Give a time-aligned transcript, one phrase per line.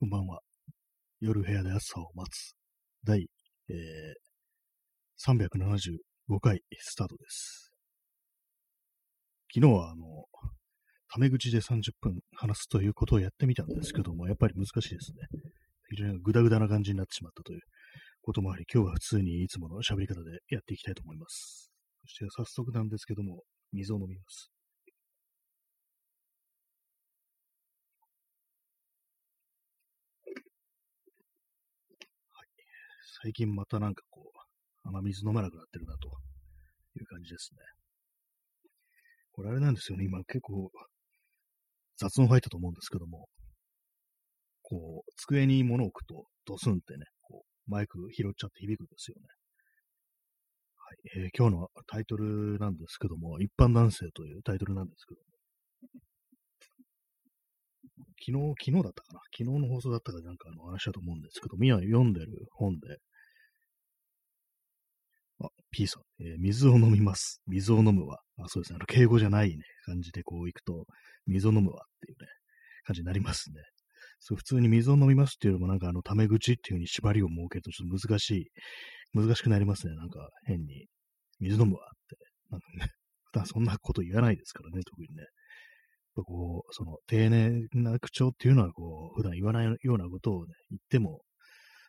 [0.00, 0.40] こんばんは。
[1.20, 2.54] 夜部屋で朝を待つ。
[3.04, 3.28] 第、
[3.68, 4.14] えー、
[5.22, 7.70] 375回スタートです。
[9.54, 10.24] 昨日は、あの、
[11.12, 15.18] タメ口で30分話すということをやってみたんですけども、やっぱり難しいですね。
[15.90, 17.60] 非常にグダグダな感じになってしまったという
[18.22, 21.70] こともあり、今日は普通にいつもの喋り方でやっていきたいと思います。
[22.06, 23.42] そして早速なんですけども、
[23.74, 24.50] 水を飲みます。
[33.22, 36.08] 最近またなんかこう、雨水飲まなくなってるなと
[36.98, 37.60] いう感じですね。
[39.32, 40.70] これあれなんですよね、今結構
[41.98, 43.28] 雑音入ったと思うんですけども、
[44.62, 49.26] こう、机に物を置くとドスンってね、こう、マイク拾っちゃって響くんですよね。
[50.76, 55.30] はい、えー、今日のタイトルなんですけども、一般男性というタイトルなんですけども
[58.20, 62.98] 昨日、昨日だったかな昨日の放送だったかなんかの話だと思うんですけど、今読んでる本で、
[65.42, 67.40] あ、P さん、えー、水を飲みます。
[67.46, 68.18] 水を飲むわ。
[68.38, 68.76] あ、そうですね。
[68.76, 70.86] あの、敬語じゃないね、感じでこう行くと、
[71.26, 72.28] 水を飲むわっていうね、
[72.84, 73.62] 感じになりますね。
[74.18, 78.46] そう、普通に水を飲みますっていうのもなんかあの、タメ口っていう風に縛りを設けるとちょっと難しい、
[79.14, 79.94] 難しくなりますね。
[79.96, 80.86] なんか変に、
[81.40, 82.16] 水飲むわって。
[82.50, 82.92] なんかね、
[83.32, 85.24] 普段そんなこと言わないですからね、特にね。
[86.16, 91.22] こう、その、丁寧な口調っていうのは、こう、普段言わないようなことをね、言っても、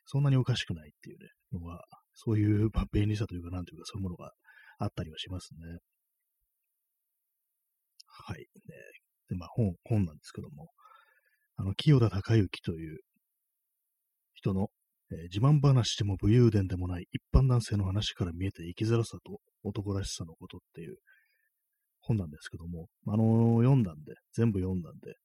[0.06, 1.84] そんなにおかしくないっていうね、のは、
[2.14, 4.32] そういう、まあ、便利さというか、なんというか、そういうものが
[4.80, 5.80] あったりはしますね。
[8.08, 8.40] はい。
[8.40, 8.46] ね、
[9.30, 10.70] で、まあ、本、本なんですけども、
[11.56, 13.00] あの、清田隆之という
[14.34, 14.70] 人の、
[15.12, 20.96] えー、自慢話しても武勇伝でもない一般男性の話から見えて生きづらさと男らしさのことっていう
[22.00, 25.16] 本なんですけども、あの、読んだんで、全部読んだんで、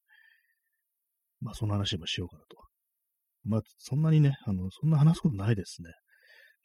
[1.41, 2.57] まあ、その話もしようかなと。
[3.43, 5.91] まあ、そんなにね、あの、そんな話すことないですね。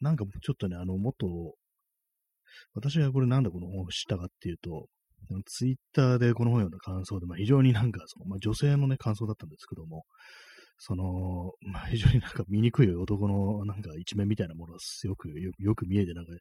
[0.03, 1.55] なんかちょっとね、あの、もっと、
[2.75, 4.87] 私がこれなんでこの本を知ったかっていうと、
[5.45, 10.03] ツイッターでこの本読んだ感想で、まあ、非常になんかその、まあ、女性のね、感想だったんですけども、
[10.77, 16.31] その、まあ、非常になんか醜い男のなんか一面みたいなものがよく、よく見えて、なんか、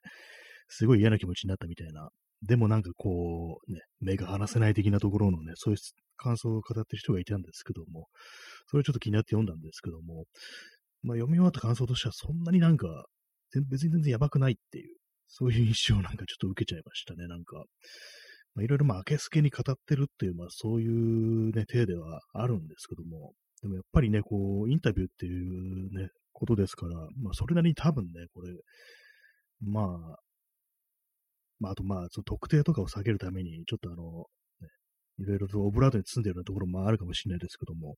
[0.69, 2.09] すごい嫌な気持ちになったみたいな。
[2.43, 5.81] でもなんかこう、ね、目が離せない的なところのね、そういう
[6.17, 8.09] 感想を語ってる人がいたんですけども、
[8.69, 10.25] それちょっと気になって読んだんですけども、
[11.03, 13.05] まあ読み終わった感想としてはそんなになんか、
[13.61, 14.97] 別に全然やばくないっていう、
[15.29, 17.65] そういう印象をなんかちょっと受けちゃいましたね、なんか。
[18.61, 28.53] いろいろまあ、明けすけに語ってるっていう、まあそういうね、体ではあるんですけども、でもやっぱりね、こう、インタビューっていうね、ことですから、まあそれなりに多分ね、これ、
[29.61, 30.17] まあ、
[31.61, 34.27] まあ、あとまあ、その特定とかを避けるために、ちょっとあの、
[34.61, 34.69] ね、
[35.19, 37.97] いろいろとオブラートに包んでるようなところもあるかもしれないですけども、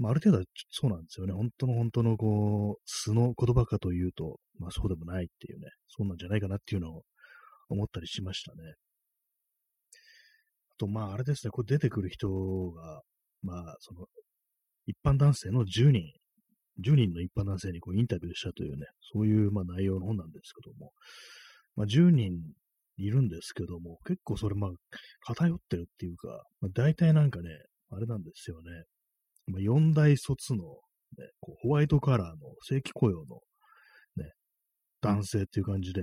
[0.00, 1.34] まあ、ある程度はそうなんですよね。
[1.34, 7.02] 本当の本当のこう、素の言葉かというと、まあそうでもないっていうね、そうなんじゃないかなっていうのを
[7.68, 8.58] 思ったりしましたね。
[10.70, 12.30] あと、まああれですね、これ出てくる人
[12.70, 13.02] が、
[13.42, 14.06] まあその、
[14.86, 16.02] 一般男性の10人、
[16.82, 20.92] 10人の一般男性にこうインタビューしたというね、そういうまあ内容の本なんですけども、
[21.76, 22.40] まあ10人
[22.96, 24.70] いるんですけども、結構それまあ、
[25.26, 26.28] 偏ってるっていうか、
[26.62, 27.50] まあ、大体なんかね、
[27.90, 28.70] あれなんですよね。
[29.50, 33.40] まあ、4大卒の、ね、こうホワイトカラーの正規雇用の、
[34.16, 34.32] ね、
[35.00, 36.02] 男性っていう感じで、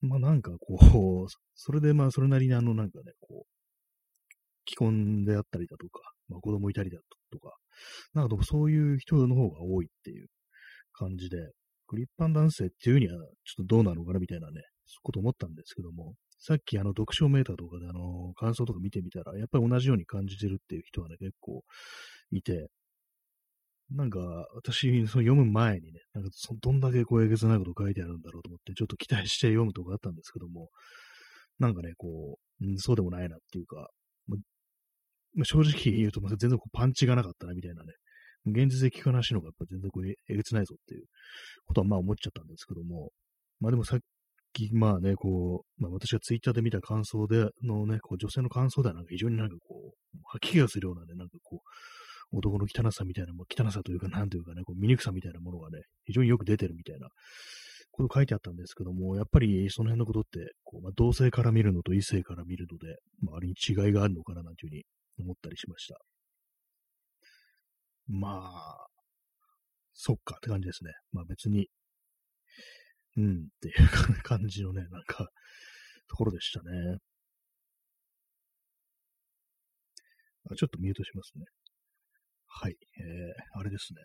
[0.00, 3.50] まあなんかこう、 それでまあそれなりにあのなんかね、こう、
[4.68, 6.98] 既婚であったりだとか、まあ子供いたりだ
[7.30, 7.56] とか、
[8.12, 10.28] なんかそういう人の方が多いっていう
[10.92, 11.36] 感じで、
[11.96, 13.14] 一般男性っていうには
[13.44, 16.14] ちょっとどうなのかなみたいなね、そういうこと思ったんですけども、
[16.46, 21.64] さっきあの読書メーターとかであの感想とか見てみたら、やっぱり同じように感じてるっていう人がね、結構
[22.30, 22.68] いて、
[23.90, 24.18] なんか
[24.54, 30.68] 私、その読む前にね、なんかそどんだけこうえげつないこと書いてあるんだろうと思って、ちょっと期待して読むとこあったんですけども、
[31.58, 33.88] なんかね、こう、うん、そうでもないなっていうか、
[34.28, 34.36] ま
[35.40, 37.94] あ、正直言うと、全然こうパンチがなかったなみたいなね、
[38.46, 41.06] 現実的話の方がやっぱ全然こうえげつないぞっていう
[41.64, 43.10] ことはまあ思っちゃったんですけども、
[43.60, 44.00] まあでもさっ
[44.72, 51.60] まあね、こう、まあ私がツイッターで見た感想で、のね、こう女性の感想ではなんか非常になんかこう、吐き気がするようなね、なんかこ
[52.32, 57.08] う、男の汚さみたいな、も汚さというか、なんというかね、こう醜さみたいなものがね、非常によく出てるみたいな
[57.92, 64.84] こと書いてあったんですけども、やっぱりその辺のことって、こうまあ、同性から見るのと異性から見るので、まあ、あれに違いがあるのかななんていうふうに
[65.18, 65.98] 思ったりしました。
[68.08, 68.86] まあ、
[69.94, 70.90] そっかって感じですね。
[71.12, 71.68] まあ別に、
[73.16, 75.28] うんっていう感じのね、なんか、
[76.08, 76.98] ところでしたね。
[80.50, 81.44] あちょっとミュートしますね。
[82.46, 84.02] はい、えー、あれですね。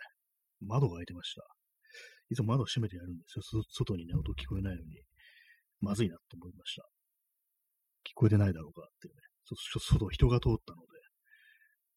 [0.61, 1.43] 窓が開いてました。
[2.29, 3.63] いつも窓閉めてやるんですよ。
[3.69, 5.01] 外にね、音聞こえないように。
[5.81, 6.83] まずいなって思いました。
[8.05, 9.21] 聞こえてないだろうかっていうね。
[9.45, 10.87] 外、人が通ったので、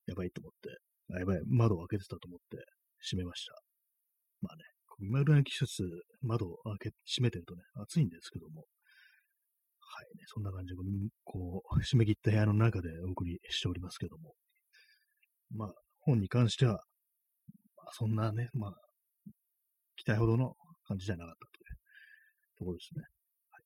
[0.06, 0.70] やばいと思って、
[1.14, 2.58] あ、やばい、窓を開けてたと思って
[3.00, 3.52] 閉めました。
[4.40, 4.64] まあね、
[5.00, 5.84] 今ぐらいの季節、
[6.22, 8.62] 窓を開け、閉めてるとね、暑いんですけども、
[9.80, 10.76] はいね、そんな感じで、
[11.24, 14.34] こう、締め切った部屋の中でお送りしておりますけども、
[15.54, 16.78] まあ、本に関しては、ま
[17.88, 18.74] あ、そんなね、まあ、
[19.96, 20.54] 期待ほどの
[20.86, 21.76] 感じじゃなかったという
[22.58, 23.02] ところですね。
[23.50, 23.58] は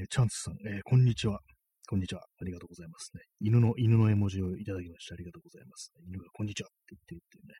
[0.00, 1.40] えー、チャンスさん、えー、こんにちは。
[1.86, 2.22] こんにちは。
[2.40, 3.20] ありがとうございますね。
[3.40, 5.92] 犬の、犬の絵文字をいただきましてありがとうございます。
[6.08, 7.54] 犬がこんにちはって言ってるっていうね。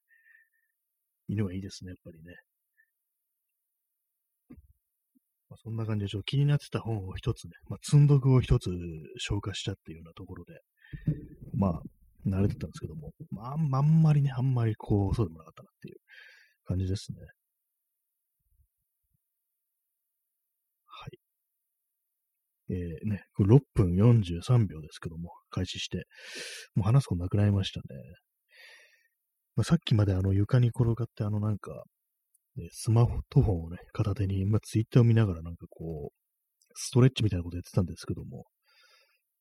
[1.29, 2.35] 犬はいいですね、やっぱりね。
[5.49, 8.71] まあ、そんな感じで、ちょっと気になってた本を一つね、まあ、積んどくを一つ
[9.19, 10.61] 消化したっていうようなところで、
[11.57, 11.83] まあ、
[12.27, 15.97] 慣れてたんですけども、まあ、あんまりね、あんまりこう、そうでもなかったなっていう
[16.65, 17.19] 感じですね。
[20.87, 21.19] はい。
[22.71, 26.07] えー、ね、6分43秒ですけども、開始して、
[26.75, 27.85] もう話すことなくなりましたね。
[29.57, 31.85] まあ、さっきまであの床に転がってあのなんか、
[32.57, 36.15] ね、スマホフォンをね、片手に、まあ、ツイッターを見ながらなんかこう、
[36.75, 38.45] ストレッチみたいなことやってたんですけども、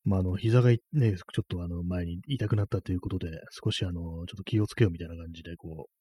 [0.06, 3.30] まあ、あの、膝がね、ちょっとあの、前に痛くなったということで、
[3.63, 5.92] 少しあの、ちょっと気をつけようみたいな感じで、こう、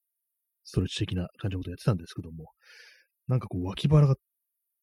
[0.64, 2.50] ストレッチ的な感じのことやってたんですけども、
[3.28, 4.16] なんかこう、脇腹が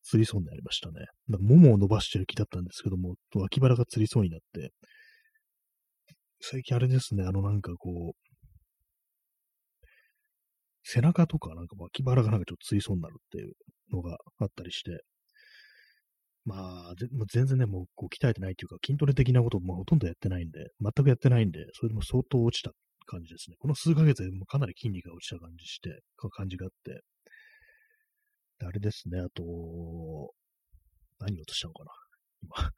[0.03, 1.05] つりそうになりましたね。
[1.27, 4.71] なんか、ももを伸ばしてる気だったんですけども、脇腹がつりそうになって、
[6.41, 8.28] 最近あれですね、あの、なんかこう、
[10.83, 13.53] 背中とかなんか脇腹がなんかちょっとついそうになるっていう
[13.91, 15.03] のがあったりして、
[16.45, 16.93] まあ、
[17.31, 22.71] 全然ね、もうこう鍛えてないっていうか、筋トレ的なこともほとんどやってないんで、全くやってないんで、それでも相当落ちた
[23.05, 23.55] 感じですね。
[23.59, 27.03] この数ヶ月でもかなり筋肉が落ちた感じして、感じがあって、
[28.65, 29.43] あれですね、あと、
[31.19, 31.91] 何を落としたのかな、
[32.41, 32.71] 今。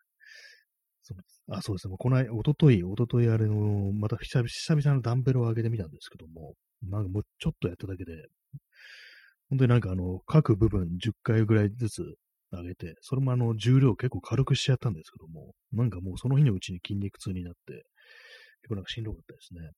[1.04, 1.16] そ
[1.50, 6.54] あ、そうですね、この間、おととい、おとといあれの、また久々のダンベルを上げてみたんですけども、
[6.84, 8.28] なんかもうちょっとやっただけで、
[9.50, 12.16] 本当になんかあの、各部分10回ぐらいずつ
[12.52, 17.84] 上げて、それもあの、重量結構軽くしちゃったんですけども、なんかもうその日のうちに筋肉痛になって、
[18.62, 19.72] 結構なんかしんどかったですね。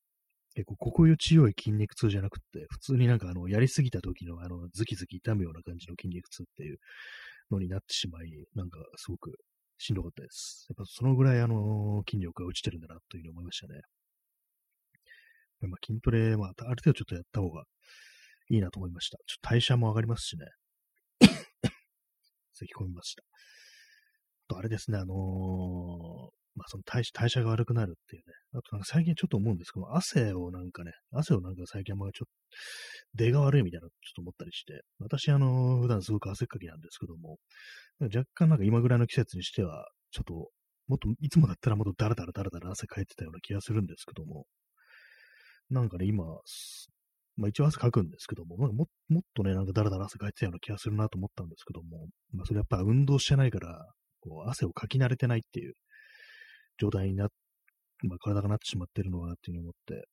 [0.55, 6.77] 結構、ここいう強い筋肉痛じゃなくて、普通になんかあの、やりすぎた時のあの、ズキズキ痛むような感じの筋肉痛っていう
[7.51, 9.37] のになってしまい、なんかすごく
[9.83, 10.65] しんどかったです。
[10.69, 13.81] やっぱそのぐらいあの、筋力が落ちてるんだなというふうに思いましたね。
[15.59, 17.63] まあ、筋トレ、まあ、ある程度ちょっとやった方が
[18.49, 19.17] いいなと思いました。
[19.27, 20.45] ちょっと代謝も上がりますしね。
[22.53, 23.23] 咳込みました。
[23.23, 23.25] あ
[24.47, 28.33] と、あれですね、あのー、まあ、その代謝が悪くなるっていうね。
[28.53, 32.27] あと、最近ちょっと思うんですけど、汗をなんかね、汗をなんか最近あんまちょっと、
[33.15, 37.37] 出が悪いみたいなちょっと思ったりして、私、あの、普段すごく汗っかきなんですけども、
[38.01, 40.33] 若干なんか今ぐらいの季節にしては、ちょっと、
[40.87, 44.45] もっと、いつもだったらもっとダラダラダラダラ汗かいてたような気がするんですけども、
[45.69, 46.25] なんかね、今、
[47.35, 53.85] まあ一応汗かくんですけども、ももっとね、なんかダラダラ汗かいてたような気がするなと思ったんですけども、まあそれやっぱ運動してないから、
[54.21, 55.73] こう汗をかき慣れてないっていう
[56.77, 57.29] 状態になっ、
[58.07, 60.07] まあ体がなってしまってるのかなっていうふうに思って、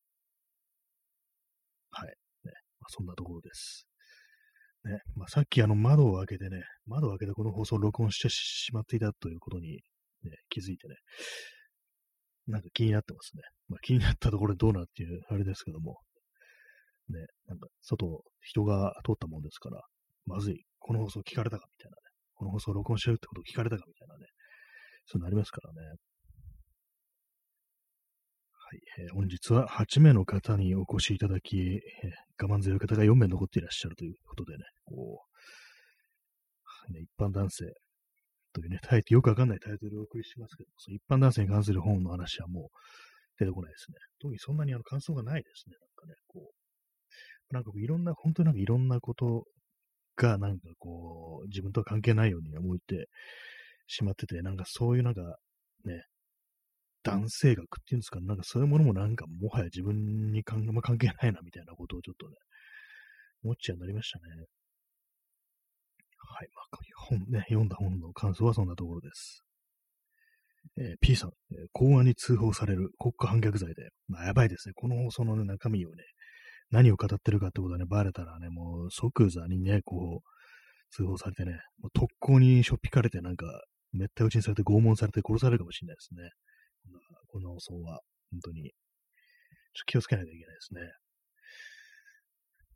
[1.93, 2.09] はい。
[2.09, 2.53] ね。
[2.81, 3.87] まあ、そんなところです。
[4.85, 4.99] ね。
[5.17, 9.81] まあさっきあの窓を開けてね、窓を開けてこの放送を録音してしまっていたということに、
[10.25, 10.95] ね、気づいてね、
[12.47, 13.43] なんか気になってますね。
[13.69, 15.99] まあ、気になったところでどうなっていう、あれですけども。
[17.09, 19.83] ね、なんか、外、人が通ったもんですから、
[20.26, 20.64] まずい。
[20.79, 22.00] この放送聞かれたかみたいなね。
[22.35, 24.26] この放送録音してるってこと聞かれたかみたいなね。
[25.07, 25.97] そうなりますからね。
[28.71, 28.81] はい。
[29.00, 35.25] えー、本日は8名の方にお越しいただき、えー、我慢強い方が4名残っていらっしゃるということでね、こ
[36.89, 37.65] う、ね、一般男性、
[38.53, 42.65] というね、タイト、よくわかんないタイトルをお送りしますけど、その一般男性に関する本の話はもう
[43.41, 43.97] 出てこないですね。
[44.21, 45.75] 特にそんなにあの感想がないですね。
[45.81, 46.53] なんかね、こ
[47.50, 49.47] う、なんかいろんな、本当になんかいろんなこと
[50.15, 53.09] がなんかこう、自分とは関係ないように思って
[53.89, 55.23] しまってて、なんかそういうなんか
[55.85, 56.05] ね、
[57.02, 62.37] 男性学っていうんですか、なんかそういうものもなんかもはや自分に関, まあ、関係ないなみたいなことをちょっとね、
[63.42, 64.25] 思っちゃうなりましたね。
[66.19, 66.49] はい。
[66.54, 66.78] まあ、
[67.09, 69.42] 本ね、読んだ本の感想はそんなところです。
[70.76, 74.75] えー、P さん、えー、公安に通報される国家反逆罪で、まあ、やばいですね。
[74.75, 76.04] この放送の、ね、中身をね、
[76.71, 80.30] 何を語ってるかってことがね、バレたらね、もう即座にね、こう、
[80.90, 83.47] 通報されてね、もう特攻にしょっぴかれてなんか、
[83.92, 86.30] めった打ちにされて拷問されて殺されるかもしれないですね。
[87.28, 88.72] この放送は、本当に。
[89.72, 90.80] ちょ気をつけないといけないですね。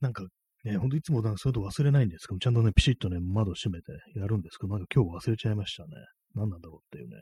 [0.00, 0.24] なんか
[0.64, 5.88] ね、ほんといつもなんかそういうこと忘れないんですけど、ちゃんとね、ピシッとね、窓閉めてやるんですけど、なんか今日忘れちゃいましたね。
[6.34, 7.20] 何なんだろうっていうね。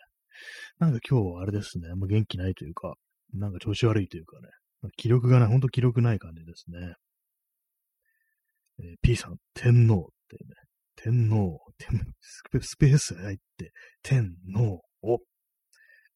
[0.78, 2.94] なんか今日はあれですね、あんま元気ないというか、
[3.34, 4.48] なんか調子悪いというかね、
[4.96, 6.94] 気力がない、ほんと気力ない感じですね。
[8.78, 10.54] えー、P さん、天皇ってね、
[10.96, 11.58] 天皇、
[12.60, 13.72] スペースが入って、
[14.02, 15.18] 天皇を、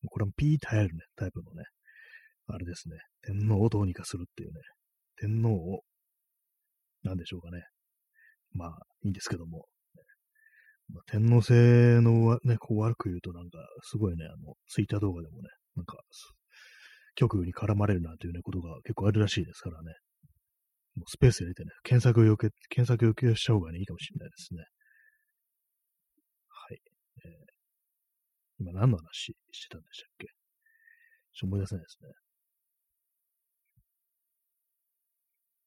[0.09, 1.65] これも P って入るね、タイプのね、
[2.49, 4.61] あれですね、天皇をどうにかするっていうね、
[5.17, 5.81] 天皇を、
[7.03, 7.63] なんでしょうかね。
[8.53, 9.67] まあ、いいんですけども、
[10.93, 15.99] まあ、天皇制のね、こう悪く言うとなんか、すごいね、あの、ツイッター動画でもね、なんか、
[17.17, 19.95] 局に絡まれるなんていうね、ことが結構あるらしいですからね。
[20.97, 24.65] もうスペース入れてね、検索をよけ、検索をよけした方がね、いいかもしれないですね。
[26.49, 26.81] はい。
[27.25, 27.33] えー、
[28.59, 30.27] 今何の話してたんでしたっけ？
[30.27, 32.09] ちょっと思い出せないですね。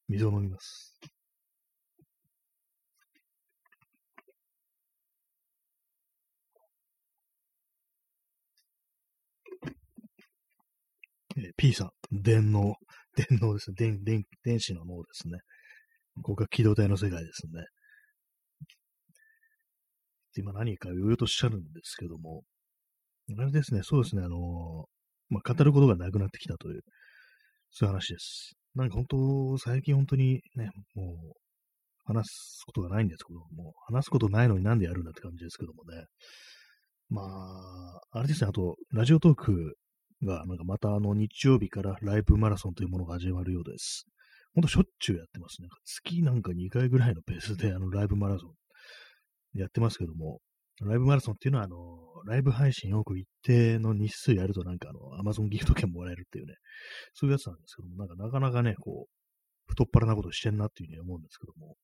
[0.08, 1.00] 水を飲みます。
[11.38, 12.76] えー、P さん、電脳。
[13.16, 13.76] 電脳ですね。
[13.78, 15.40] 電、電、電子の脳ですね。
[16.16, 17.66] ここが機動体の世界ですね。
[20.36, 22.44] 今何か言おうとおっしゃるんですけども、
[23.38, 24.86] あれですね、そうですね、あの、
[25.30, 26.82] まあ、語ることがなくなってきたという、
[27.72, 28.54] そういう話です。
[28.76, 31.34] なんか本当、最近本当にね、もう、
[32.06, 36.06] 話すことがないんですけども、話すことないのになんでやるんだって感じですけどもね。
[37.10, 39.76] まあ、あれですね、あと、ラジオトーク
[40.24, 44.06] が、なんかまたあの日曜日からライブマラソンというものが始まるようです。
[44.54, 45.68] ほんとしょっちゅうやってますね。
[45.86, 50.40] 月なんか2回ぐらいのペースであのライブマラソンやってますけども、
[50.86, 51.78] ライブマラソンっていうのはあの、
[52.26, 56.56] ライブ配信よく一定の日数やるとなんかあの、アマゾンギフト券もらえるっていうね、
[57.14, 59.10] そういうやつなんですけども、なんかなかなかね、こう、
[59.68, 61.76] 太っ腹なことしてんなっていうふうに思うんですけども、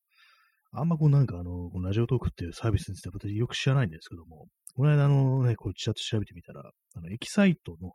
[0.72, 7.94] あんまこうなんかあの、このラジオトークっていうサービスについて私よく知らないんですけども、この間あのね、こうちらっと調べてみたら、あの、エキサイトの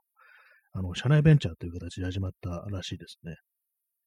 [0.72, 3.34] あの、社内ベンチャーという形で始まったらしいですね。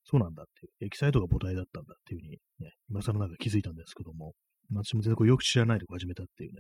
[0.06, 4.34] そうなんだっていう、エキサイトが母体だったんだっていうふうに、ね、今更なんか気づいたんですけども、
[4.72, 6.60] 私も全然こうよく知らないで始めたっていうね、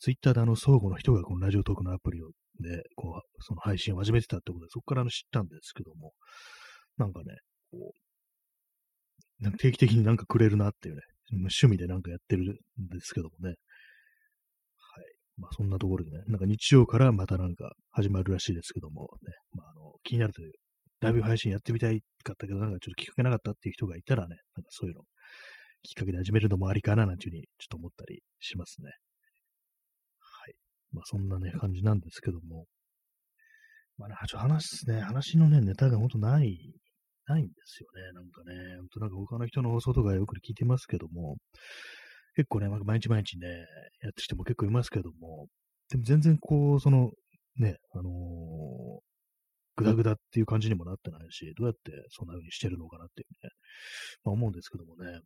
[0.00, 6.12] ツイッターであの、相互の人がこのラジオトークのアプリをで、こう、その配信を始めてたってことで、そこからあの知ったんですけども、
[6.96, 7.36] なんかね、
[7.70, 7.92] こ
[9.40, 13.56] う、なんか定期的になんかくれるなっていうね、趣味でなんかやってるんですけどもね、はい。
[15.36, 20.52] まあそんなところでね、なんか日曜からまたなんか始まるらしいですけども、ね、まああの、気になるという、
[21.00, 25.02] ライブ配信やってみたいかったけど、なんかちょっときっかけなかったっていう人がいたらね、なんかそういうの、
[25.82, 28.92] きっかけで始めるのもありかななんていうふうにちょっと思ったりしますね。
[30.94, 32.66] まあそんなね、感じなんですけども。
[33.98, 36.74] まあね、ちょっと話すね、話のね、ネタがほんとない、
[37.26, 38.12] ないんですよね。
[38.12, 41.36] なんかね、ほんとなんか他の人の放送とかよく聞いてますけども、
[42.36, 45.46] 結構ね、毎日毎日ね、やってる人も結構いますけども、
[45.90, 47.10] でも全然こう、その、
[47.56, 49.00] ね、あのー、
[49.76, 53.50] ぐだぐだっていう感じにもなってないし、どうやってそんな風にしてるのかなっていうね、
[54.24, 55.20] まあ、思うんですけどもね。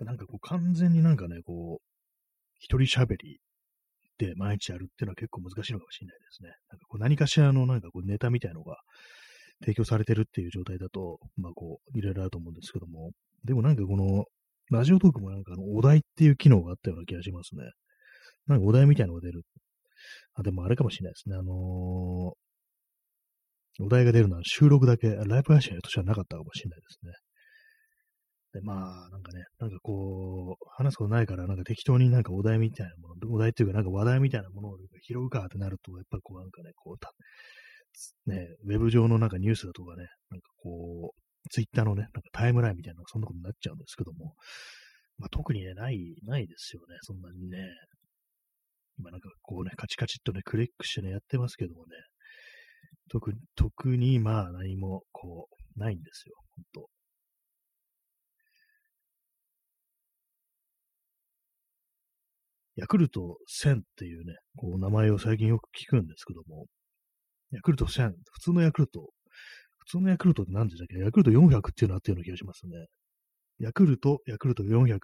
[0.00, 1.89] なんかこう完全になんかね、こう、
[2.60, 3.40] 一人喋り
[4.18, 6.50] で毎日やるっていうのは結構難しいのかもしれないですね。
[6.70, 8.76] なんかこう何かしらのなんかこうネタみたいのが
[9.60, 13.10] 提供されてるっていう状態だと、まあこう、いろいろあると思うんですけども、
[13.44, 14.24] でもなんかこの
[14.70, 17.62] ラジオトークもなんかあの、お題っていう機能があったような気がしますね。
[18.46, 19.42] なんかお題みたいなのが出る。
[20.34, 21.36] あ、でもあれかもしれないですね。
[21.36, 27.12] あのー、お題が出るのは収録だけ、ライブ配信としてはなかったかもしれないですね。
[28.52, 37.12] で、まあ、なんかね、なんかこう、話すことないから、なんか適当になんかお題みたいなもの、お題っていうかなんか話題みたいなものを拾うかってなると、やっぱりこうなんかね、こうた、
[38.26, 44.34] ね、ウェブ上のなんかニュースだとかね、なんかこう、ツイッターのね、なんかタイムラインみたいな、そんなことになっちゃうんですけども、
[45.18, 47.58] まあ、特にね、ない、ないですよね、そんなにね。
[48.98, 51.96] 今なんかこうね、カチカチっとね、クリックしてね、やってますけどもね、
[53.10, 56.34] 特に、特にまあ何もこう、ないんですよ、
[56.74, 56.84] ほん
[62.76, 66.66] ヤクルト1000っていうね、こう名前を最近よく聞くんですけども、
[67.52, 69.10] ヤクルト1000、普通のヤクルト
[69.78, 70.98] 普通のヤクルトって何でしたっけ？
[70.98, 72.86] ヤクルト400っていうのあったような気がしますね。
[73.58, 74.98] ヤクルト、ヤクルト400、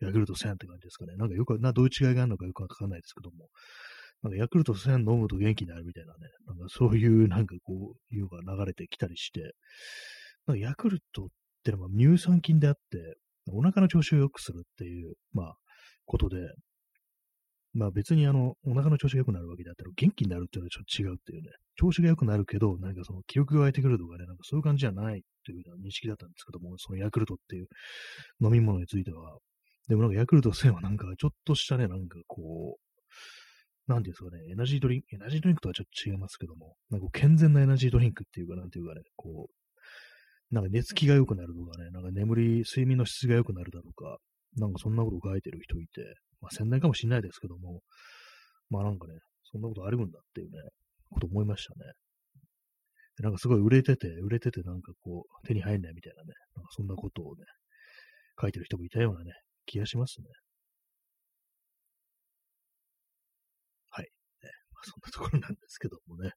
[0.00, 1.14] ヤクルト1000って感じですかね。
[1.16, 3.48] なんかよく、な、どういう違いがあるのかよくわかんないですけども。
[4.22, 6.18] なんかヤクルト1000飲むと元気になるみたいなね。
[6.46, 9.52] なんかそういうなんかこう、いうのが流れてきたりして、
[10.46, 11.26] なんかヤクルトっ
[11.62, 12.80] てのは乳酸菌であって、
[13.50, 15.54] お腹の調子を良くするっていう、まあ、
[16.06, 16.36] ことで、
[17.78, 27.68] まあ別にあの、お腹の調子が良くなるわけであったら、元気になるっていうのはちょっと違うっていうね、調子が良くなるけど、なんかその記憶が湧いてくるとかね、なんかそういう感じじゃないというような認識だったんですけども、そのヤクルトっていう
[28.42, 29.38] 飲み物については。
[29.88, 44.18] でもなんかヤクルト1000はなんかちょっとしたね、なんかこう、なんていうんですかね、エナジードリンク、エナジードリンクとはちょっと違いますけども、なんか健全なエナジードリンクっていうか、なんていうかね、こう、なんか寝つきが良くなるとかね、なんか眠り、睡眠の質が良くなるだとか、
[44.56, 46.02] なんかそんなことを書いてる人いて、
[46.40, 47.82] まあ宣伝かもしれないですけども、
[48.70, 49.14] まあなんかね、
[49.50, 50.58] そんなことあるんだっていうね、
[51.10, 51.92] こと思いましたね。
[53.20, 57.44] なんかすごい売れてて、売れててなんかこう、手に入んないみたいなね、なんかそんなことをね、
[58.40, 59.32] 書いてる人もいたようなね、
[59.66, 60.26] 気がしますね。
[63.90, 64.04] はい。
[64.04, 66.30] ねまあ、そんなところなんですけどもね。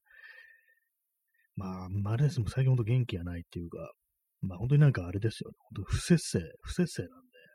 [1.54, 3.92] まあ、まあ、れですも最近ほんと元気がないっていうか、
[4.40, 5.56] まあ本当になんかあれですよね。
[5.74, 7.10] 本当不節制、不節制なん、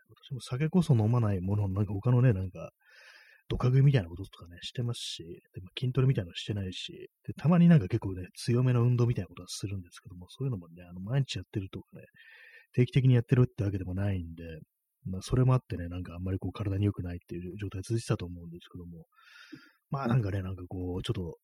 [0.09, 2.71] 私も酒こそ飲まないもの、なんか他のね、なんか、
[3.49, 5.23] ドカ食いみたいなこととかね、してますし、
[5.53, 12.03] でも筋トレみたいなのしてないし、で、たまになんか結構ね、強めの運動みたいなことはするんですけども、そういうのもね、あの、毎日やってるとかね、
[12.73, 14.43] 定期的にやってるってわけでもないんで、
[15.05, 19.05] まあ、それもあってね、なんかあんまりこう体に良くないっていう状態続いてたと思うんですけども、
[19.89, 21.37] まあなんかね、なんかこう、ちょっと、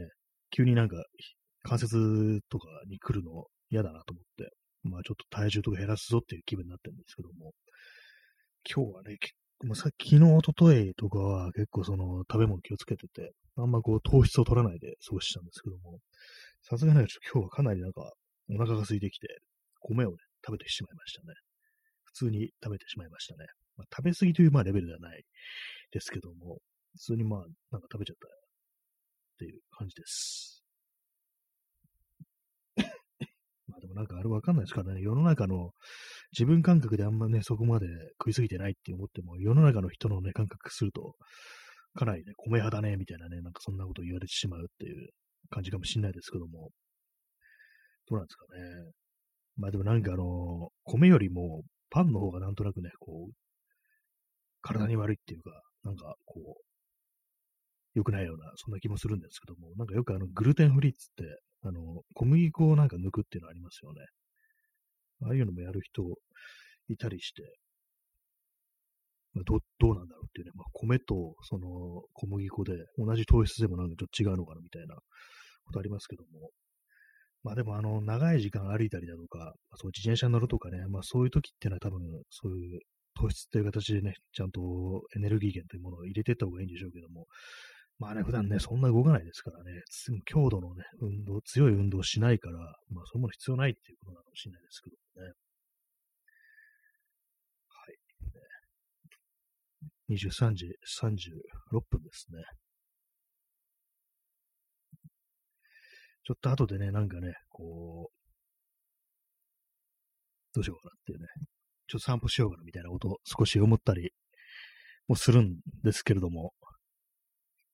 [0.00, 0.08] ね、
[0.50, 1.02] 急になんか
[1.64, 4.52] 関節とかに来るの嫌だなと思って、
[4.84, 7.52] まあちょっと体重とか減らすぞっていう気分になってるんですけども、
[8.68, 9.16] 今日はね、
[9.64, 15.98] もうさ昨日、おとといとかは結構その食べ物気をつけてて、あんまこう糖質を取らないで過ごしたんですけども、
[16.62, 18.12] さすがに今日はかなりなんか
[18.50, 19.26] お腹が空いてきて、
[19.80, 21.34] 米をね、食べてしまいましたね。
[22.04, 23.46] 普通に食べてしまいましたね。
[23.76, 25.22] まあ、食べ過ぎというまあレベルではない
[25.92, 26.58] ですけども、
[26.94, 28.30] 普通にまあなんか食べちゃったっ
[29.38, 30.64] ていう感じです。
[33.66, 35.70] まあでもなんかあれわかんないですからね、世の中の
[36.32, 37.86] 自分感覚であんまね、そこまで
[38.18, 41.14] 食いすぎてないって思っても、世の中の人のね、感覚すると、
[41.94, 45.08] かなりね、米派だね、みたいなね、なんかそんなこと言われてしまうっていう
[45.50, 46.70] 感じかもしれないですけども、
[48.08, 48.92] どうなんですかね。
[49.56, 53.32] まあでもなんかあの、米よりもパンの方がなんとなくね、こう、
[54.62, 55.50] 体に悪いっていうか、
[55.84, 56.68] なんかこう、
[57.94, 61.24] 良くないような、そんな気もするんですけども、なんかよくあの、グルテンフリーっつって、
[61.62, 64.00] あの、小麦粉をなんか抜くっていうのありますよね。
[65.22, 66.02] ああいうのもやる人
[66.88, 67.42] いたりして、
[69.34, 71.68] まあ、どどうなんだろうっていうね、まあ、米とその
[72.14, 74.96] 小麦粉で同じ糖質でもなんかちょっと違うのかなみたいな。
[75.68, 76.50] ことありますけども、
[77.44, 82.80] まあでもあの、長い時間歩いたりだとか、そう自転車に乗るとかね、まあそういう時っていうのは多分、そういう
[83.14, 84.60] 糖質っていう形でね、ちゃんと
[85.16, 87.26] エネルギー源というものを入れていった方がいいんでしょうけども、
[87.98, 89.82] まあね、普段ね、そんな動かないですからね、
[90.24, 92.58] 強度のね、運動、強い運動しないから、
[92.90, 95.32] まあそういうもの必要ないっていうことなのかもしれないですけどね。
[97.66, 97.86] は
[100.12, 100.14] い。
[100.14, 102.44] 23時36分ですね。
[106.24, 108.14] ちょっと後でね、なんかね、こう、
[110.54, 111.26] どうしようかなっていうね、
[111.88, 114.12] ちょっと散歩しようかなみたいなことを少し思ったり
[115.08, 116.52] もするんですけれども、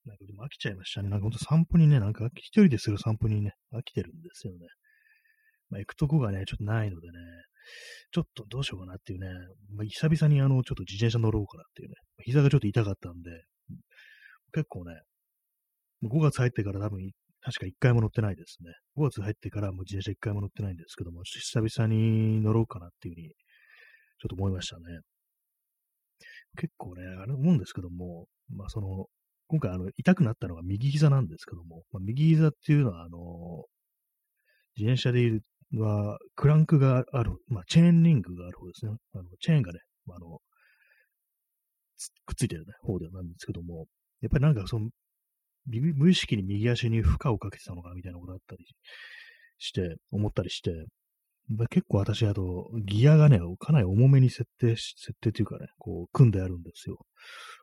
[0.07, 1.09] なんかでも飽きちゃいましたね。
[1.09, 4.67] なんかほんと散歩にね、なんか一人でする散歩にね、飽きてるんですよね。
[5.71, 7.15] まあ、行くとこがね、ちょっとないのでね、
[8.13, 9.29] ちょっとどうしようかなっていうね、
[9.75, 13.31] まあ、久々にあの、ちょっと自転車乗ろうかなっていうね、膝がちょっと痛かったんで、
[14.53, 15.01] 結構ね、
[16.05, 18.73] 5月入ってから多分、確か1回も乗ってないですね。
[18.97, 24.83] 5月入ってからもう自転車1回も乗ってないんですけども、久々に乗ろうかなっていうふうに、ちょっと思いましたね。
[26.57, 29.07] 結構ね、あれ思うんですけども、まあその、
[29.49, 33.65] 今回あの、痛くなったのが右膝なんですけども、まあ、右膝っていうのは、あの、
[34.77, 35.43] 自転車でいる
[35.75, 38.93] は、クランクがある、まあ、チェーンリングがある方ですね。
[39.15, 39.81] あの、チェーンがね、
[40.11, 40.41] あの、
[42.27, 43.87] くっついてる、方ではなんですけども、
[44.21, 44.91] やっぱりなんかその、
[45.67, 48.67] 無意識に右足に負荷をかけてたのかみたいなことだったり
[49.59, 50.73] して、思ったりして、
[51.69, 56.99] 結構私、あと、ギアがね、かなり重めに設定し、設定というかね、こう、組んであるんですよ。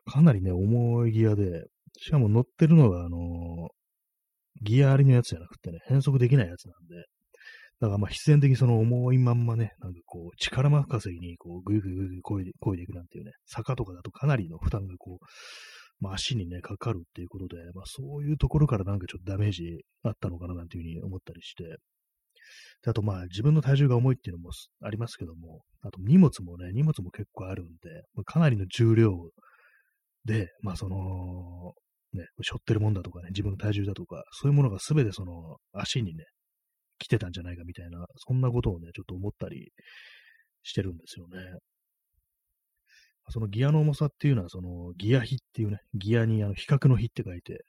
[0.06, 1.64] かなりね、重いギアで、
[1.98, 3.68] しかも乗ってるのが、あのー、
[4.62, 7.06] ギアありのやつじゃなくてね、変速できないやつなんで、
[7.80, 15.24] だからまあ必然的にその重いまんまね、なんかこう、力任せにこう、ぐいぐいぐいこいこいでいくなんていうね、坂とかだとかなりの負担がこう、
[15.98, 19.64] まあ足にね、かかるっていうことで、まあそういうところからなんかちょっとダメージ
[20.04, 21.64] あったのかななんていうふうに思ったりして、
[22.82, 24.50] であとまあ自分の体重が重いっていうのも
[24.82, 27.72] ありますけども、あと荷物もね、荷物も結構あるんで、
[28.14, 29.12] まあ、かなりの重量
[30.24, 30.96] で、まあその、
[32.12, 36.24] ね、背負ってるもんだとかね、自分の体重だとか、そういうものがすべてその足にね、
[36.98, 39.72] 来てたんじゃないかみたいな、そんなことをね、ちょっと思ったり
[40.62, 41.38] してるんですよね。
[43.30, 47.64] そのギアの重さっていうのは、そのギア比っていうね、ギアにあの比較の比って書いて、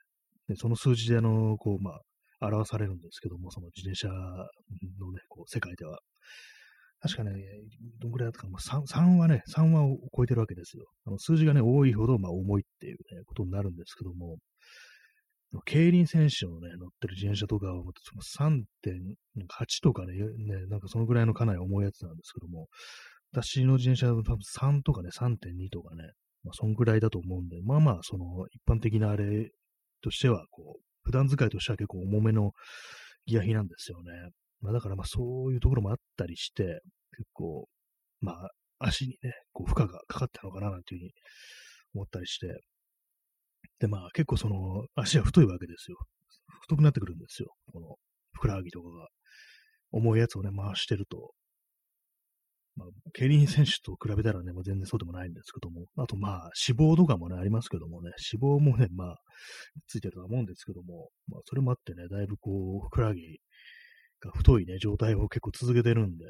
[0.48, 2.02] でその数字であの、こう、まあ、
[2.48, 6.00] 表されるんですけども、その自転車のね、こう、世界では。
[7.00, 7.34] 確かね、
[8.00, 10.86] どんぐらいだったか、ま、3, 3はね、3はを超えてるわけですよ。
[11.06, 14.38] あの数字がね、多いほど、まあ、重いっていうね、ことになるんですけども、
[15.66, 17.84] 競輪選手のね、乗ってる自転車とかは、
[18.38, 18.64] 3.8
[19.84, 22.68] とかね、ね、なんかそのぐらいのかなり重いやつなんですけども、
[23.34, 24.38] 私の自転車は多分
[24.78, 26.04] 3とかね、3.2とかね、
[26.44, 29.52] まあ、そんぐらいだと思うんで、まあまあ、その、一般的なあれ
[30.02, 32.52] としては、こう、普段使いとしては結構重めの
[33.26, 34.12] ギア比なんですよね。
[34.62, 36.82] まあだからまあそういうところもあったりして、
[37.18, 37.68] 結構、
[38.22, 41.12] まあ足にね、こう負荷がかかったのかななんていうふうに
[41.96, 42.48] 思ったりして、
[43.80, 45.98] でまあ結構その足は太いわけですよ。
[46.62, 47.50] 太くなってくるんですよ。
[47.72, 47.96] この
[48.34, 49.08] ふくらはぎとかが。
[49.94, 51.34] 重いやつをね、回してると、
[52.76, 59.18] まあ、競輪選手と比べたらね、まあ、全然そうでもないんですけども、あとまあ、脂肪とかもね、ありますけどもね、脂肪もね、まあ、
[59.88, 63.40] ついてるとは思うんですけども、まあ、それもあってね、だいぶこう、ふくらはぎ
[64.22, 66.26] が太いね、状態を結構続けてるんで、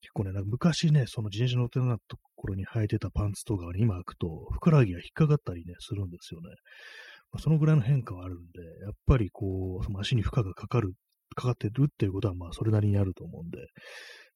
[0.00, 6.48] 結構ね、なんか昔ね、その自転車乗ってなところに履いてたパンツとかに今履くと、ふくらはぎが引っかかったりね、するんですよね。
[7.32, 10.92] まあ、そのぐらいの変化はあるんで、やっぱりこう、その足に負荷がかかる、
[11.34, 13.58] かかってるっていうことは、まあ、それなりにあると思うんで、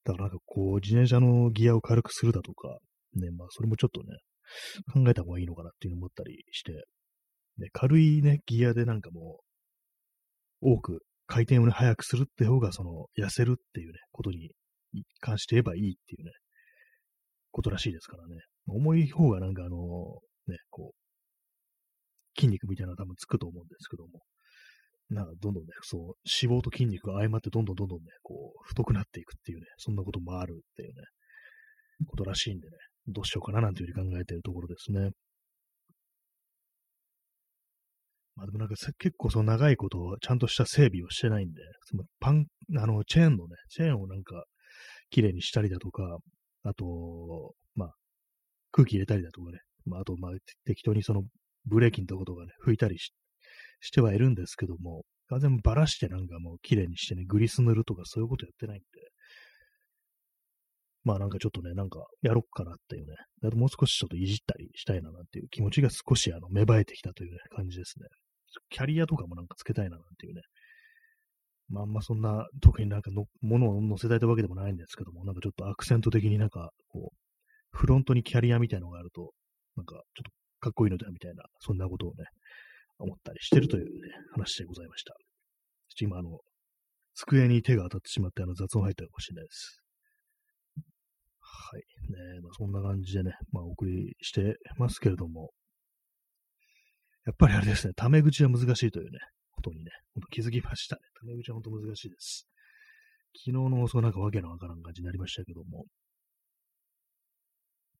[0.04, 2.78] だからなんかこう、自転車のギアを軽くするだとか、
[3.14, 4.18] ね、まあそれもちょっとね、
[4.92, 6.72] 考えた方がいいのかなっていうのを思ったりして、
[7.58, 9.40] ね、軽いね、ギアでなんかも
[10.62, 14.50] う、多く回転をね、速くするって方が、その、痩せるっていうね、ことに
[15.20, 16.32] 関して言えばいいっていうね、
[17.50, 18.36] ことらしいですからね。
[18.66, 19.76] 重い方がなんかあの、
[20.46, 24.20] ね、こう、筋肉みたいなの多分つくと思うんですけども、
[25.12, 31.02] なんかどんどんね、そう、脂肪と筋肉が相まってどんどんどんどんね、こう、太くなっていくっていうね、そんなこともあるっていうね、
[32.06, 32.76] ことらしいんでね、
[33.08, 35.10] どうしようかななんていうふうに考えてるところですね。
[38.34, 42.46] まあでもなんか結構その長いことちゃんとした整備をしてないんで、そのパン、
[42.78, 44.44] あの、チェーンのね、チェーンをなんか
[45.10, 46.18] 綺麗にしたりだとか、
[46.64, 47.94] あと、まあ、
[48.70, 50.32] 空気入れたりだとかね、まああとまあ
[50.64, 51.22] 適当にその
[51.66, 53.12] ブレーキのとことかね、拭いたりし
[53.82, 58.84] してはいるんですけども、完全にばらしてなんかもう綺麗にしてね、グリス塗るとかそういうことやってないんで、
[61.04, 63.14] まあなんかちょっとね、なんかやろっかなっていうね、
[63.44, 68.06] あともう少しちょっといじったりしたいななんていう気持ちが少しあの芽生えてきたというね、感じですね。
[68.70, 70.42] キャリアとかもなんかつけたいななんていうね。
[71.68, 77.16] まああんまそんな、特になんかの、ものを乗せたいというわけでもないんですけども、なんかちょっとアクセント的になんか、こう、
[77.70, 79.32] フロントにキャリアみたいなのがあると、
[79.76, 82.24] なんかちょっとかっこいいのだみたいな、そんなことをね、
[83.02, 83.90] 思ったりしてるというね、
[84.32, 85.14] 話でございました。
[86.00, 86.40] 今、あの、
[87.14, 89.82] 机に手が当たってしまって、あの、雑音入ったかもしれないです。
[91.40, 91.82] はい。
[92.10, 95.50] ねまあ、そんな感じでね、まあ、お送りしてますけれども、
[97.26, 99.18] やっぱりあれですね、タメ口は難しいというね、
[99.52, 101.02] ことにね、ほんと気づきましたね。
[101.20, 102.48] タメ口は本当難しいです。
[103.44, 105.84] 昨日の放送なんかわけのわからん感じになりましたけども、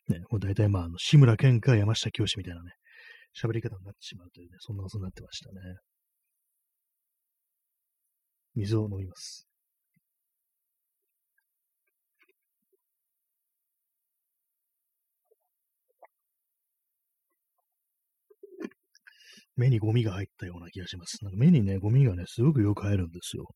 [0.08, 2.72] ね、もう大体まあ、あの、志村けんか山下清みたいなね、
[3.34, 5.60] 喋り方になってしまうというね、そんなことになってましたね。
[8.54, 9.46] 水を飲みます。
[19.56, 21.22] 目にゴミが入ったような気がします。
[21.22, 23.48] なんか目にね、ゴミがね、すごくよく入るんですよ。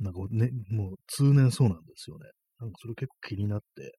[0.00, 2.26] なんかね、もう通年そうなんですよね。
[2.60, 3.98] なんかそれ結構気になって、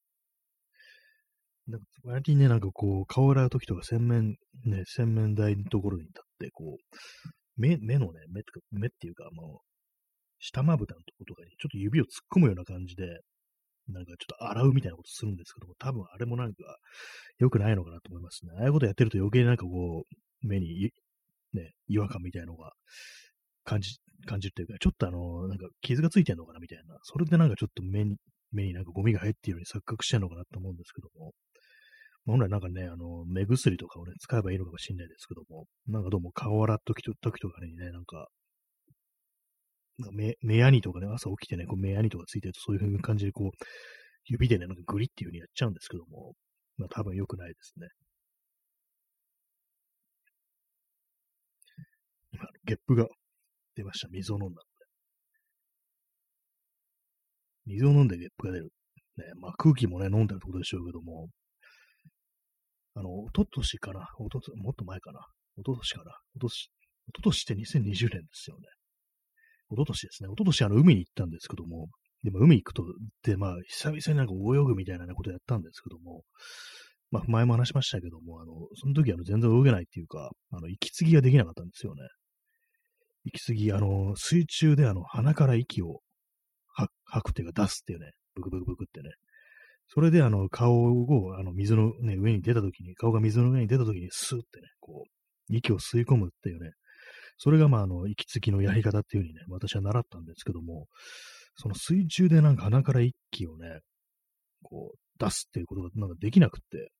[1.68, 9.68] なんか割にね、なんかこう、顔洗うときとか洗面、ね、洗面台のところに立って、こう、目、目のね、目って、目っていうか、もう、
[10.38, 13.04] 下まぶたのとことかにちょっと指を突っ込むような感じで、
[13.88, 16.54] なんかちょっと洗うみたいなことするんですけども、多分あれもなんか
[17.38, 18.52] 良くないのかなと思いますね。
[18.58, 20.90] ああいうことやってると余計になんかこう、目に、
[21.52, 22.72] ね、違和感みたいなのが
[23.64, 26.96] 感じ、感じるというか、ちょっとあの、なんか傷がついてんのかなみたいな。
[27.02, 28.16] それでなんかちょっと目に、
[28.52, 31.32] 目になんかゴミが入っているように錯覚してんのかなと思うんですけども、
[32.28, 38.28] 本来なんかね、あの、目薬とかをね、使えばいいのかもしれないですけども、なんかどうも顔洗っときと、時とかにね、なんか、
[39.98, 43.50] な目、目やにとかね、朝起きてね、こう目やにとかついてるとそういう風な感じでこう、
[44.26, 46.34] 指でね、なんかグリっていう風にやっちゃうんですけども、
[46.76, 47.88] まあ多分良くないですね。
[52.32, 53.06] 今、ゲップが
[53.74, 54.08] 出ました。
[54.08, 54.62] 水を飲んだので。
[57.66, 58.70] 水を飲んでゲップが出る。
[59.16, 61.28] ね、まあ空気もね、飲んでるってことでしょうけども、
[62.98, 65.20] あの、おととしかな、おとと、もっと前かな、
[65.56, 66.70] おととしかな、おととし、
[67.08, 68.66] おととしって2020年ですよね。
[69.70, 70.28] おととしですね。
[70.28, 71.88] おととしあの海に行ったんですけども、
[72.24, 72.84] でも海行くと、
[73.22, 76.24] で、まあ、久々になんか泳ぐみたいなことやったんですけども、
[77.10, 82.02] まあ、前も話しましたけども、あの、その時は全然泳げないっていうか、あの、息継ぎができなかったんですよね。
[83.24, 86.00] 息継ぎ、あの、水中であの、鼻から息を
[87.04, 89.10] 吐くっていうか出すっていうね、ブクブクブクってね。
[89.88, 96.72] それであの、顔をあの、水のね、上に出た時に、顔が水の上に出た時にスーってね、こう、息を吸い込むっていうね、
[97.38, 100.86] それがまあ、あの、息継ぎのやり方っていう風にね、私は習ったんですけども、
[101.56, 103.80] その水中でなんか鼻から息をね、
[104.62, 106.90] こう、出すっていうことがなんかできなくって、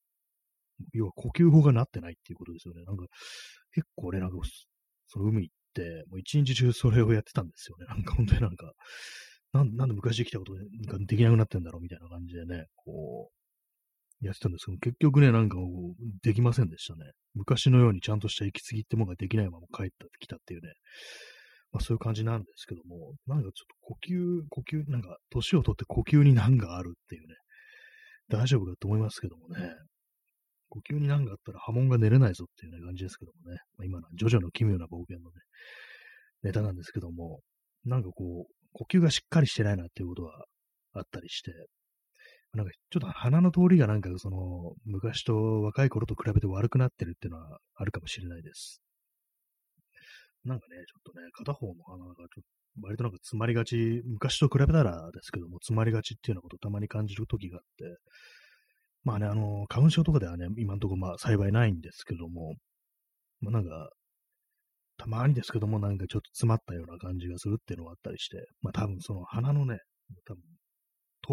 [0.92, 2.84] 要は呼吸法がなってないっていうことですよね。
[2.84, 3.04] なんか、
[3.72, 4.36] 結構俺なんか、
[5.08, 7.86] その海行って、もう一日中それをやってたんですよね。
[7.86, 8.72] なんか本当になんか、
[9.52, 10.60] なんなんで昔できたことが
[10.98, 17.12] できなくなってんだろうみたいな感じでね、こう、やってたんですけど、結局ね、なんかこうできませんでしたね。
[17.34, 20.72] 昔のようにちゃんとした息継ぎってものができないまま帰ってきたっていうね、
[21.72, 27.34] まあそういう感じなんですけども、なんかちょっと呼吸、呼吸、なんか年を取って呼吸に難があるっていうね、
[28.28, 29.72] 大丈夫かと思いますけどもね、
[30.68, 35.36] 呼吸に難があったら波紋が寝れないぞっていう、ね、感じですけどもね、まあ、今のジョジョの奇妙な冒険のね、
[36.42, 37.40] ネタなんですけども、
[37.84, 40.44] なんかこう、呼吸がしっかりしてないなっていうことが
[40.94, 41.50] あったりして、
[42.54, 48.80] なんかちょっと鼻の通りがなんかその昔と若い頃と比べて悪くなってるっていうのはあるかもしれないです。
[50.44, 52.42] なんかね、ちょっとね、片方の鼻がちょっと
[52.82, 57.84] 割となんか詰まりがち、昔と比べたらですけども、詰まりがちっていうようなことをたまに感じる時があって、
[59.02, 62.54] まあね、あの、花粉症とかではね、今のところまあ幸いないんですけども、
[63.40, 63.90] まあなんか、
[64.98, 69.78] たまにですけども、なんかちょっと詰まったような感じがするっていうのがあったりして、まあ多分その鼻のね、
[70.26, 70.42] 多分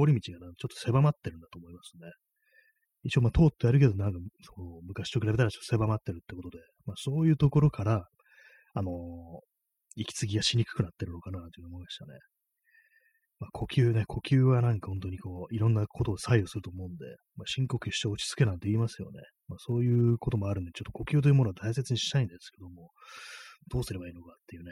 [0.08, 2.12] 通り道がちょっと狭まってるんだと思いますね。
[3.04, 8.06] 一応まあ通ってあるけど、なんかその昔と比べたらちょっと狭まってるってことで、まあそういうところから、
[8.74, 8.94] あのー、
[9.96, 12.20] 息継ぎがしにくくなってるのかなという思いましたね。
[13.40, 19.20] まあ、呼吸ね、呼吸はなんか本当にこう、いろんなことを左右すると思うんで、まあ、深呼吸して落ち着けなんて言いますよね。
[19.48, 22.92] まあ、そういうこともあるんで、ちょっと呼吸というものは大切にしたいんですけども、
[23.68, 24.72] どうすればいいのかっていうね、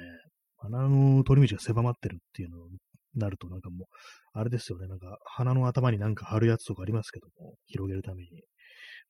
[0.58, 2.78] 鼻の通り道が狭まってるっていうのに
[3.16, 3.88] なると、なんかもう、
[4.34, 8.30] あれですよね、なんか鼻の頭になんか貼るやつとかありますけども、広げるために。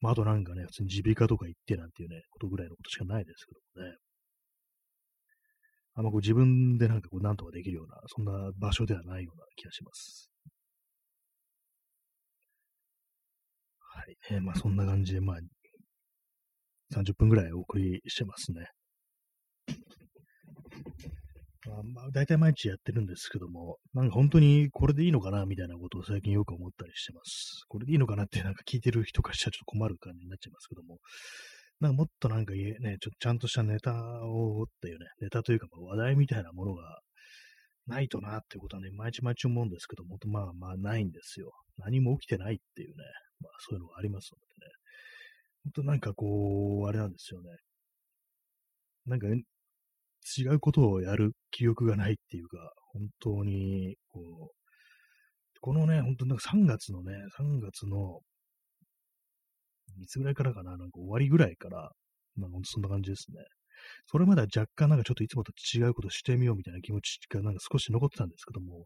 [0.02, 3.98] まあ、あとなんかね、普通に耳鼻科とか行ってなんていうね、ことぐらいのことしかないですけどもね。
[5.96, 10.30] あんまこう自分でなんかこうなんとかできるような、そんな場所ではないような気がします。
[13.80, 14.17] はい。
[14.32, 15.38] えー、まあそんな感じで、まあ、
[16.93, 18.65] 30分ぐらいお送りしてますね。
[21.65, 27.63] まあ、大体毎日やってるんですけども、なんか本当にこれでいいのかなみたいなことを最近よく思ったりしてます。
[27.69, 30.99] これでいいのかなってなんか聞いてる人からしたらちょっと困る感じになっちゃいますけども、
[31.80, 36.99] なんかもっとなんかね、ちょっとちゃんとしたネタをっていうね、ネタというか話題みたいなものが
[37.88, 41.52] ないとなっていうことはね、毎日毎日思うんですけども、まあまあないんですよ。
[41.78, 43.04] 何も起きてないっていうね、
[43.41, 44.71] まあそういうのがありますのでね。
[45.65, 47.49] 本当なんかこう、あれなんですよね。
[49.06, 49.28] なんか、
[50.38, 52.58] 違うことをやる記憶がないっていうか、
[52.94, 58.20] 本当に、こう、このね、本当なんか3月のね、3月の
[60.02, 61.92] いつぐらいからかな、なんか終わりぐらいから、
[62.36, 63.38] まあ、そんな感じですね。
[64.06, 68.86] それまでは若干なんかちょっといつもと違うことしてみようみたいな気持ちがなんか少し残ってたんですけども、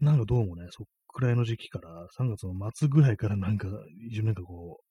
[0.00, 3.68] なんかどうもね、そっくらいの時期から3月の末ぐらいからなんか、
[4.10, 4.84] 一応なんかこう、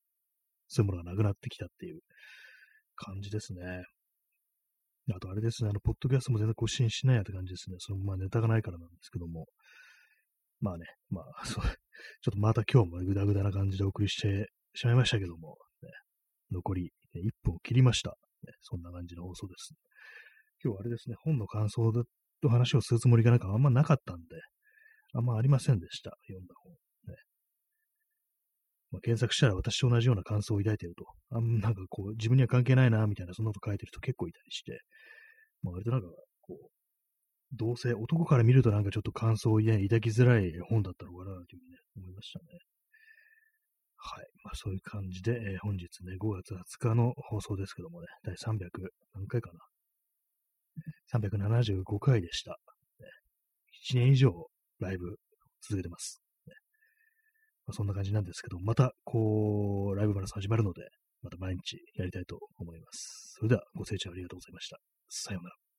[0.68, 2.00] そういうものがなくなってきたっていう
[2.96, 3.84] 感じですね。
[5.10, 7.78] あとあれですね、あの、ポッドキャストも全然更新しないやって感じですね。
[7.80, 9.48] そのまあネタがないからなんですけども。
[10.62, 15.90] まあね、まあ、 そう、ちょっとまた今日もグダグダな感じでお送りしてしまいましたけども、ね、
[16.52, 18.12] 残り、1分を切りました、
[18.44, 18.54] ね。
[18.62, 19.74] そんな感じの放送です。
[20.64, 21.92] 今日はあれですね、本の感想
[22.42, 24.40] と話をするつもりがなんかあんまなかったんで、
[25.14, 26.16] あんまありませんでした。
[26.28, 26.76] 読んだ本。
[28.92, 31.06] まあ、検索したら私と同じような感想を抱いてると。
[31.32, 34.82] あんなんかこう、自分には関係ないな、みたいな、そんなこと書いてる人結構いたりして、
[35.64, 36.08] まあ、割となんか、
[36.42, 36.70] こう、
[37.54, 42.46] 同性、男から見るとなんかちょっと感想を抱きづらい本だったのかな、というふうにね、思いましたね。
[43.98, 44.26] はい。
[44.44, 48.70] まあ、そういう感じで、えー、本日ね、5月20日の放送ですけどもね、第300、
[49.14, 49.60] 何回かな
[51.20, 52.58] ?375 回でした。
[53.90, 54.32] 1年以上
[54.80, 55.18] ライブ
[55.62, 56.21] 続けてます。
[57.72, 60.84] まあ、そんな感じなんですけど、また、こう、ライブバランス始まるので、
[61.24, 63.36] また毎日やりたいと思います。
[63.38, 64.78] それでは、ご清聴ありがとうございました。
[65.08, 65.71] さようなら。